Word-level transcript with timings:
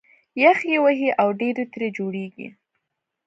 یخ 0.43 0.59
یې 0.71 0.77
وهي 0.83 1.09
او 1.21 1.27
ډېرۍ 1.39 1.65
ترې 1.71 1.87
جوړېږي 1.97 2.47